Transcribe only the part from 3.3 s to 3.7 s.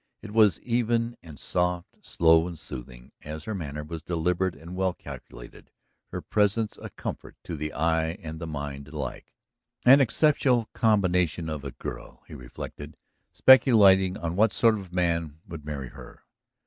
her